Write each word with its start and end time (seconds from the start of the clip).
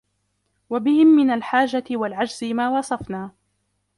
وَبِهِمْ 0.69 1.07
مِنْ 1.07 1.31
الْحَاجَةِ 1.31 1.83
وَالْعَجْزِ 1.91 2.43
مَا 2.43 2.69
وَصَفْنَا 2.69 3.31